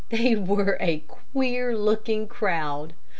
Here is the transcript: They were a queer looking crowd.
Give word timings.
They 0.09 0.35
were 0.35 0.79
a 0.81 1.01
queer 1.31 1.77
looking 1.77 2.27
crowd. 2.27 2.95